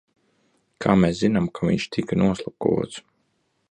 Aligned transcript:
Kā 0.85 0.95
mēs 1.03 1.21
zinām, 1.21 1.51
ka 1.59 1.71
viņš 1.71 1.87
tika 1.99 2.21
noslepkavots? 2.25 3.05